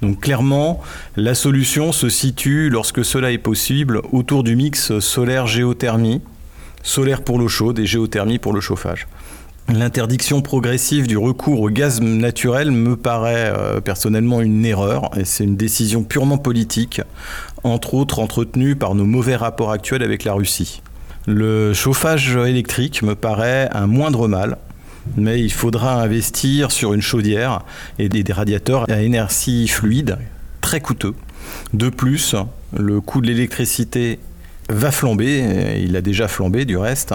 Donc 0.01 0.21
clairement, 0.21 0.81
la 1.15 1.35
solution 1.35 1.91
se 1.91 2.09
situe, 2.09 2.69
lorsque 2.69 3.05
cela 3.05 3.31
est 3.31 3.37
possible, 3.37 4.01
autour 4.11 4.43
du 4.43 4.55
mix 4.55 4.97
solaire-géothermie, 4.99 6.21
solaire 6.83 7.21
pour 7.21 7.39
l'eau 7.39 7.47
chaude 7.47 7.79
et 7.79 7.85
géothermie 7.85 8.39
pour 8.39 8.53
le 8.53 8.61
chauffage. 8.61 9.07
L'interdiction 9.69 10.41
progressive 10.41 11.07
du 11.07 11.17
recours 11.17 11.61
au 11.61 11.69
gaz 11.69 12.01
naturel 12.01 12.71
me 12.71 12.97
paraît 12.97 13.53
euh, 13.55 13.79
personnellement 13.79 14.41
une 14.41 14.65
erreur 14.65 15.11
et 15.17 15.23
c'est 15.23 15.45
une 15.45 15.55
décision 15.55 16.03
purement 16.03 16.37
politique, 16.37 17.01
entre 17.63 17.93
autres 17.93 18.19
entretenue 18.19 18.75
par 18.75 18.95
nos 18.95 19.05
mauvais 19.05 19.35
rapports 19.35 19.71
actuels 19.71 20.03
avec 20.03 20.25
la 20.25 20.33
Russie. 20.33 20.81
Le 21.27 21.73
chauffage 21.73 22.35
électrique 22.35 23.01
me 23.03 23.15
paraît 23.15 23.69
un 23.71 23.87
moindre 23.87 24.27
mal, 24.27 24.57
mais 25.15 25.39
il 25.39 25.53
faudra 25.53 26.01
investir 26.01 26.71
sur 26.71 26.93
une 26.93 27.01
chaudière 27.01 27.61
et 27.99 28.09
des, 28.09 28.33
radiateurs 28.33 28.89
à 28.89 29.01
énergie 29.01 29.67
fluide 29.67 30.17
très 30.61 30.81
coûteux. 30.81 31.13
De 31.73 31.89
plus, 31.89 32.35
le 32.75 33.01
coût 33.01 33.21
de 33.21 33.27
l'électricité 33.27 34.19
va 34.71 34.91
flamber, 34.91 35.79
il 35.83 35.95
a 35.95 36.01
déjà 36.01 36.27
flambé 36.27 36.65
du 36.65 36.77
reste, 36.77 37.13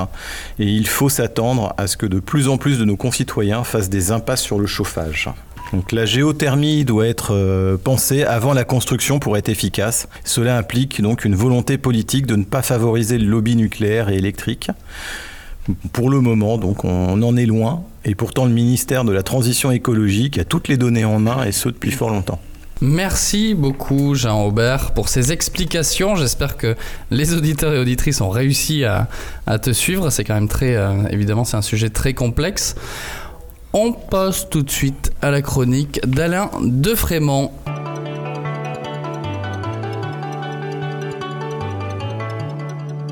et 0.58 0.66
il 0.66 0.86
faut 0.86 1.08
s'attendre 1.08 1.74
à 1.76 1.86
ce 1.86 1.96
que 1.96 2.06
de 2.06 2.20
plus 2.20 2.48
en 2.48 2.58
plus 2.58 2.78
de 2.78 2.84
nos 2.84 2.96
concitoyens 2.96 3.64
fassent 3.64 3.90
des 3.90 4.12
impasses 4.12 4.42
sur 4.42 4.58
le 4.58 4.66
chauffage. 4.66 5.30
Donc 5.72 5.92
la 5.92 6.06
géothermie 6.06 6.84
doit 6.84 7.06
être 7.06 7.34
euh, 7.34 7.76
pensée 7.76 8.22
avant 8.22 8.52
la 8.52 8.64
construction 8.64 9.18
pour 9.18 9.36
être 9.36 9.48
efficace. 9.48 10.08
Cela 10.24 10.56
implique 10.56 11.02
donc 11.02 11.24
une 11.24 11.34
volonté 11.34 11.76
politique 11.76 12.26
de 12.26 12.36
ne 12.36 12.44
pas 12.44 12.62
favoriser 12.62 13.18
le 13.18 13.26
lobby 13.26 13.56
nucléaire 13.56 14.08
et 14.08 14.16
électrique. 14.16 14.70
Pour 15.92 16.10
le 16.10 16.20
moment, 16.20 16.58
donc, 16.58 16.84
on 16.84 17.20
en 17.20 17.36
est 17.36 17.46
loin. 17.46 17.82
Et 18.04 18.14
pourtant, 18.14 18.44
le 18.44 18.52
ministère 18.52 19.04
de 19.04 19.10
la 19.10 19.24
Transition 19.24 19.72
écologique 19.72 20.38
a 20.38 20.44
toutes 20.44 20.68
les 20.68 20.76
données 20.76 21.04
en 21.04 21.18
main, 21.18 21.44
et 21.44 21.50
ce 21.50 21.68
depuis 21.68 21.90
fort 21.90 22.10
longtemps. 22.10 22.40
Merci 22.82 23.54
beaucoup 23.54 24.14
Jean-Aubert 24.14 24.92
pour 24.92 25.08
ces 25.08 25.32
explications. 25.32 26.14
J'espère 26.14 26.58
que 26.58 26.76
les 27.10 27.32
auditeurs 27.32 27.72
et 27.72 27.78
auditrices 27.78 28.20
ont 28.20 28.28
réussi 28.28 28.84
à, 28.84 29.08
te 29.58 29.72
suivre. 29.72 30.10
C'est 30.10 30.24
quand 30.24 30.34
même 30.34 30.48
très, 30.48 30.76
euh, 30.76 31.08
évidemment, 31.10 31.44
c'est 31.44 31.56
un 31.56 31.62
sujet 31.62 31.88
très 31.88 32.12
complexe. 32.12 32.74
On 33.72 33.92
passe 33.92 34.50
tout 34.50 34.62
de 34.62 34.70
suite 34.70 35.10
à 35.22 35.30
la 35.30 35.40
chronique 35.40 36.00
d'Alain 36.06 36.50
Defrémont. 36.62 37.50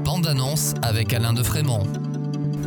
Bande 0.05 0.27
annonce 0.27 0.75
avec 0.83 1.15
Alain 1.15 1.33
Defrémont. 1.33 1.85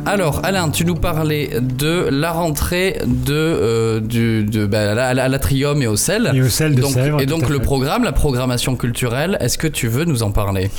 Alors, 0.08 0.40
Alain, 0.42 0.70
tu 0.70 0.86
nous 0.86 0.94
parlais 0.94 1.50
de 1.60 2.08
la 2.10 2.32
rentrée 2.32 2.98
de, 3.06 3.34
euh, 3.34 4.00
du, 4.00 4.42
bah, 4.66 4.92
à, 4.92 5.28
l'Atrium 5.28 5.82
et 5.82 5.86
au 5.86 5.96
sel. 5.96 6.30
Et 6.32 6.40
au 6.40 6.48
sel 6.48 6.74
de 6.74 6.80
donc, 6.80 6.96
Et 7.20 7.26
donc, 7.26 7.50
le 7.50 7.58
programme, 7.58 8.04
la 8.04 8.12
programmation 8.12 8.74
culturelle, 8.74 9.36
est-ce 9.40 9.58
que 9.58 9.66
tu 9.66 9.86
veux 9.86 10.06
nous 10.06 10.22
en 10.22 10.30
parler? 10.30 10.70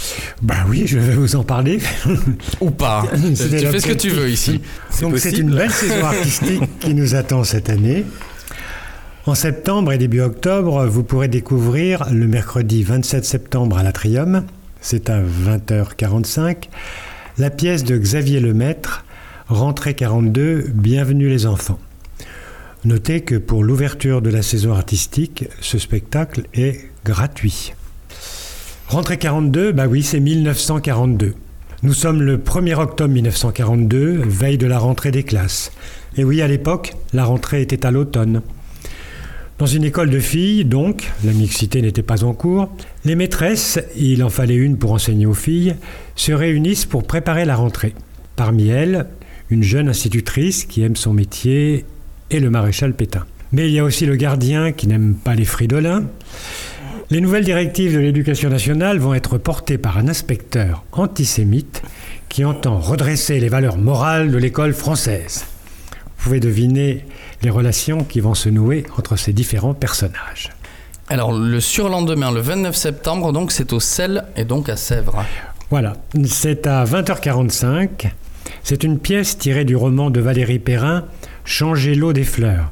Bah 0.42 0.66
oui, 0.68 0.86
je 0.88 0.98
vais 0.98 1.14
vous 1.14 1.36
en 1.36 1.44
parler. 1.44 1.80
Ou 2.62 2.72
pas. 2.72 3.04
tu 3.14 3.36
fais 3.36 3.80
ce 3.80 3.86
que 3.86 3.94
tu 3.94 4.10
veux 4.10 4.32
ici. 4.32 4.62
Donc, 5.02 5.20
c'est 5.20 5.38
une 5.38 5.54
belle 5.54 5.70
saison 5.70 6.04
artistique 6.04 6.80
qui 6.80 6.96
nous 6.96 7.14
attend 7.14 7.44
cette 7.44 7.70
année. 7.70 8.06
En 9.28 9.36
septembre 9.36 9.92
et 9.92 10.00
début 10.00 10.22
octobre, 10.22 10.88
vous 10.88 11.04
pourrez 11.04 11.28
découvrir 11.28 12.08
le 12.12 12.26
mercredi 12.26 12.82
27 12.82 13.24
septembre 13.24 13.78
à 13.78 13.84
l'Atrium, 13.84 14.46
c'est 14.82 15.08
à 15.12 15.22
20h45, 15.22 16.64
la 17.38 17.52
pièce 17.52 17.84
de 17.84 17.96
Xavier 17.96 18.40
Lemaître, 18.40 19.06
Rentrée 19.50 19.96
42, 19.96 20.66
bienvenue 20.76 21.28
les 21.28 21.48
enfants. 21.48 21.80
Notez 22.86 23.22
que 23.22 23.34
pour 23.34 23.64
l'ouverture 23.64 24.22
de 24.22 24.30
la 24.30 24.44
saison 24.44 24.74
artistique, 24.74 25.46
ce 25.60 25.80
spectacle 25.80 26.44
est 26.54 26.92
gratuit. 27.04 27.74
Rentrée 28.90 29.18
42, 29.18 29.72
bah 29.72 29.88
oui, 29.88 30.04
c'est 30.04 30.20
1942. 30.20 31.34
Nous 31.82 31.94
sommes 31.94 32.22
le 32.22 32.38
1er 32.38 32.76
octobre 32.76 33.12
1942, 33.12 34.22
veille 34.24 34.60
de 34.60 34.68
la 34.68 34.78
rentrée 34.78 35.10
des 35.10 35.24
classes. 35.24 35.72
Et 36.16 36.24
oui, 36.24 36.44
à 36.44 36.48
l'époque, 36.48 36.94
la 37.12 37.26
rentrée 37.26 37.64
était 37.64 37.88
à 37.88 37.90
l'automne. 37.90 38.44
Dans 39.58 39.66
une 39.66 39.84
école 39.84 40.12
de 40.12 40.20
filles, 40.20 40.64
donc, 40.64 41.12
la 41.24 41.34
mixité 41.34 41.82
n'était 41.82 42.04
pas 42.04 42.24
en 42.24 42.34
cours, 42.34 42.70
les 43.04 43.16
maîtresses, 43.16 43.80
il 43.98 44.24
en 44.24 44.30
fallait 44.30 44.54
une 44.54 44.78
pour 44.78 44.92
enseigner 44.92 45.26
aux 45.26 45.34
filles, 45.34 45.76
se 46.16 46.34
réunissent 46.34 46.86
pour 46.86 47.08
préparer 47.08 47.46
la 47.46 47.56
rentrée. 47.56 47.96
Parmi 48.36 48.68
elles, 48.68 49.08
une 49.50 49.64
jeune 49.64 49.90
institutrice 49.90 50.66
qui 50.66 50.84
aime 50.84 50.96
son 50.96 51.14
métier 51.14 51.86
et 52.30 52.40
le 52.40 52.50
maréchal 52.50 52.94
Pétain. 52.94 53.26
Mais 53.52 53.68
il 53.68 53.74
y 53.74 53.80
a 53.80 53.84
aussi 53.84 54.06
le 54.06 54.16
gardien 54.16 54.72
qui 54.72 54.88
n'aime 54.88 55.16
pas 55.16 55.36
les 55.36 55.46
fridolins. 55.46 56.06
Les 57.10 57.22
nouvelles 57.22 57.44
directives 57.44 57.94
de 57.94 58.00
l'éducation 58.00 58.50
nationale 58.50 59.00
vont 59.00 59.16
être 59.16 59.40
portées 59.40 59.80
par 59.80 59.98
un 59.98 60.08
inspecteur 60.08 60.84
antisémite 60.92 61.82
qui 62.30 62.46
entend 62.46 62.78
redresser 62.80 63.40
les 63.40 63.50
valeurs 63.50 63.78
morales 63.78 64.32
de 64.32 64.38
l'école 64.38 64.74
française. 64.74 65.46
Vous 66.18 66.26
pouvez 66.26 66.40
deviner 66.40 67.06
les 67.42 67.50
relations 67.50 68.04
qui 68.04 68.20
vont 68.20 68.36
se 68.36 68.50
nouer 68.50 68.84
entre 68.98 69.16
ces 69.16 69.34
différents 69.34 69.74
personnages. 69.74 70.52
Alors, 71.08 71.32
le 71.32 71.60
surlendemain, 71.60 72.32
le 72.32 72.42
29 72.42 72.76
septembre, 72.76 73.32
donc 73.32 73.52
c'est 73.52 73.74
au 73.74 73.80
sel 73.80 74.26
et 74.36 74.46
donc 74.46 74.70
à 74.70 74.76
Sèvres. 74.76 75.26
Voilà, 75.72 75.94
c'est 76.26 76.68
à 76.68 76.86
20h45. 76.86 78.12
C'est 78.64 78.84
une 78.84 79.00
pièce 79.00 79.38
tirée 79.38 79.66
du 79.66 79.76
roman 79.76 80.10
de 80.10 80.20
Valérie 80.20 80.60
Perrin, 80.60 81.06
Changer 81.46 81.96
l'eau 81.96 82.14
des 82.14 82.26
fleurs. 82.26 82.72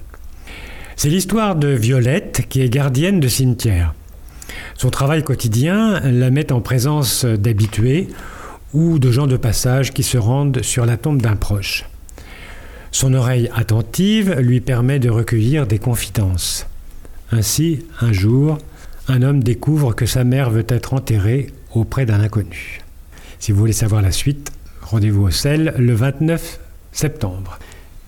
C'est 0.96 1.10
l'histoire 1.10 1.56
de 1.56 1.70
Violette 1.70 2.46
qui 2.48 2.62
est 2.62 2.70
gardienne 2.70 3.20
de 3.20 3.28
cimetière. 3.28 3.96
Son 4.76 4.92
travail 4.92 5.24
quotidien 5.24 6.00
la 6.02 6.30
met 6.30 6.52
en 6.52 6.62
présence 6.62 7.26
d'habitués 7.26 8.08
ou 8.74 9.00
de 9.00 9.12
gens 9.12 9.26
de 9.26 9.38
passage 9.38 9.94
qui 9.94 10.04
se 10.04 10.18
rendent 10.18 10.62
sur 10.62 10.86
la 10.86 10.98
tombe 10.98 11.22
d'un 11.22 11.36
proche. 11.36 11.86
Son 12.92 13.14
oreille 13.14 13.50
attentive 13.56 14.36
lui 14.40 14.62
permet 14.62 15.00
de 15.00 15.10
recueillir 15.10 15.66
des 15.66 15.80
confidences. 15.80 16.68
Ainsi, 17.32 17.86
un 18.00 18.14
jour, 18.14 18.60
un 19.08 19.22
homme 19.22 19.44
découvre 19.44 19.94
que 19.94 20.06
sa 20.06 20.24
mère 20.24 20.50
veut 20.50 20.66
être 20.68 20.94
enterrée 20.94 21.48
auprès 21.74 22.06
d'un 22.06 22.20
inconnu. 22.20 22.82
Si 23.40 23.52
vous 23.52 23.60
voulez 23.60 23.74
savoir 23.74 24.02
la 24.02 24.12
suite, 24.12 24.52
rendez-vous 24.88 25.24
au 25.24 25.32
sel 25.32 25.74
le 25.78 25.94
29 25.94 26.60
septembre. 26.92 27.60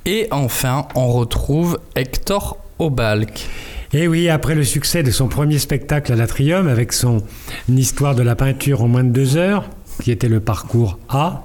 Et 0.06 0.28
enfin, 0.32 0.88
on 0.96 1.10
retrouve 1.10 1.80
Hector 1.96 2.58
Obalk. 2.80 3.48
Et 3.92 4.08
oui, 4.08 4.30
après 4.30 4.56
le 4.56 4.64
succès 4.64 5.04
de 5.04 5.12
son 5.12 5.28
premier 5.28 5.60
spectacle 5.60 6.14
à 6.14 6.16
l'Atrium 6.16 6.68
avec 6.68 6.94
son 6.94 7.24
Histoire 7.68 8.16
de 8.16 8.22
la 8.22 8.36
peinture 8.36 8.82
en 8.82 8.88
moins 8.88 9.04
de 9.04 9.10
deux 9.10 9.36
heures, 9.36 9.66
qui 10.02 10.12
était 10.12 10.30
le 10.30 10.40
parcours 10.40 11.00
A, 11.10 11.44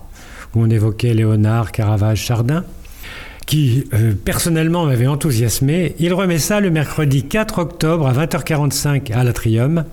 où 0.55 0.63
on 0.63 0.71
évoquait 0.71 1.15
Léonard, 1.15 1.73
Caravage, 1.73 2.21
Chardin, 2.21 2.65
qui 3.47 3.89
euh, 3.93 4.13
personnellement 4.13 4.87
m'avait 4.87 5.07
enthousiasmé, 5.07 5.95
il 5.99 6.15
remet 6.15 6.39
ça 6.39 6.61
le 6.61 6.71
mercredi 6.71 7.25
4 7.25 7.59
octobre 7.59 8.07
à 8.07 8.13
20h45 8.13 9.13
à 9.13 9.25
l'Atrium 9.25 9.85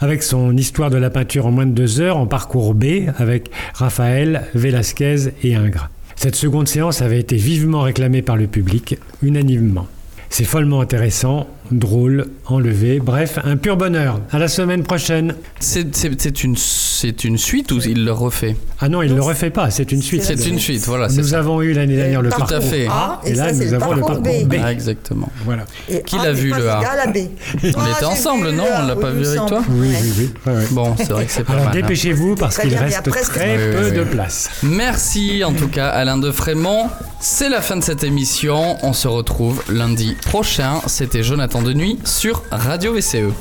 avec 0.00 0.22
son 0.22 0.56
Histoire 0.56 0.90
de 0.90 0.96
la 0.96 1.10
peinture 1.10 1.46
en 1.46 1.50
moins 1.50 1.66
de 1.66 1.72
deux 1.72 2.00
heures 2.00 2.16
en 2.16 2.26
parcours 2.26 2.74
B 2.74 3.08
avec 3.18 3.50
Raphaël, 3.74 4.48
Velasquez 4.54 5.30
et 5.42 5.54
Ingres. 5.54 5.88
Cette 6.16 6.36
seconde 6.36 6.68
séance 6.68 7.02
avait 7.02 7.20
été 7.20 7.36
vivement 7.36 7.82
réclamée 7.82 8.22
par 8.22 8.36
le 8.36 8.46
public, 8.46 8.98
unanimement. 9.22 9.86
C'est 10.28 10.44
follement 10.44 10.80
intéressant, 10.80 11.48
drôle, 11.70 12.26
enlevé, 12.46 13.00
bref, 13.00 13.38
un 13.44 13.56
pur 13.56 13.76
bonheur. 13.76 14.20
À 14.30 14.38
la 14.38 14.48
semaine 14.48 14.82
prochaine. 14.82 15.34
C'est 15.60 16.04
une, 16.42 16.56
c'est 16.56 17.24
une 17.24 17.38
suite 17.38 17.72
ou 17.72 17.80
il 17.80 18.04
le 18.04 18.12
refait? 18.12 18.56
Ah 18.80 18.88
non, 18.88 19.02
il 19.02 19.10
ne 19.10 19.16
le 19.16 19.22
refait 19.22 19.50
pas, 19.50 19.70
c'est 19.70 19.92
une 19.92 20.02
suite. 20.02 20.22
C'est 20.22 20.46
une 20.46 20.58
suite, 20.58 20.84
voilà. 20.86 21.08
Nous 21.08 21.28
ça. 21.28 21.38
avons 21.38 21.60
eu 21.62 21.72
l'année 21.72 21.96
dernière 21.96 22.22
le 22.22 22.30
Tout 22.30 22.36
à 22.42 22.46
parcours 22.46 22.62
fait. 22.68 22.86
A, 22.88 23.20
et, 23.24 23.30
Et 23.30 23.34
là 23.34 23.48
ça, 23.48 23.52
nous 23.52 23.70
le 23.70 23.74
avons 23.74 23.92
le 23.92 24.00
parcours 24.00 24.22
parcours 24.22 24.44
B. 24.44 24.48
B. 24.48 24.54
Ah, 24.62 24.72
exactement. 24.72 25.28
Voilà. 25.44 25.64
Et 25.88 26.02
Qui 26.02 26.16
A 26.16 26.24
l'a 26.24 26.32
n'est 26.32 26.40
vu, 26.40 26.50
le 26.50 26.68
A? 26.70 26.78
À 26.78 27.06
B. 27.06 27.16
On 27.64 27.66
était 27.66 28.04
ensemble, 28.04 28.50
non 28.50 28.64
On 28.82 28.86
l'a 28.86 28.96
pas 28.96 29.10
vu 29.10 29.26
avec 29.26 29.46
toi? 29.46 29.62
Oui, 29.70 29.88
oui, 30.02 30.12
oui. 30.18 30.30
ouais, 30.46 30.52
ouais. 30.58 30.64
Bon, 30.72 30.94
c'est 30.96 31.10
vrai 31.10 31.26
que 31.26 31.32
c'est 31.32 31.44
pas 31.44 31.52
Alors 31.54 31.66
mal. 31.66 31.76
hein. 31.76 31.80
dépêchez-vous 31.80 32.34
parce 32.36 32.58
qu'il 32.58 32.74
a 32.76 32.80
reste 32.80 33.10
très 33.10 33.70
peu 33.72 33.90
de 33.90 34.04
place. 34.04 34.50
Merci 34.62 35.42
en 35.44 35.52
tout 35.52 35.68
cas 35.68 35.88
Alain 35.88 36.18
de 36.18 36.30
Frémont. 36.30 36.88
C'est 37.20 37.50
la 37.50 37.60
fin 37.60 37.76
de 37.76 37.82
cette 37.84 38.02
émission. 38.02 38.78
On 38.82 38.92
se 38.94 39.06
retrouve 39.08 39.62
lundi 39.70 40.16
prochain. 40.24 40.80
C'était 40.86 41.22
Jonathan 41.22 41.59
Denuy 41.64 41.98
sur 42.04 42.42
Radio 42.50 42.92
VCE. 42.94 43.32